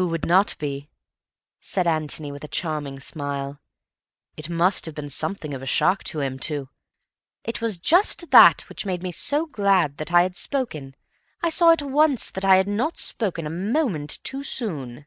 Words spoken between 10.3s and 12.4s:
spoken. I saw at once